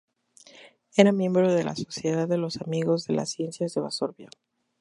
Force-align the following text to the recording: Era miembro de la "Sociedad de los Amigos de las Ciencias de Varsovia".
Era 0.95 1.11
miembro 1.11 1.53
de 1.53 1.63
la 1.63 1.75
"Sociedad 1.75 2.27
de 2.27 2.39
los 2.39 2.59
Amigos 2.59 3.05
de 3.05 3.13
las 3.13 3.29
Ciencias 3.29 3.75
de 3.75 3.81
Varsovia". 3.81 4.29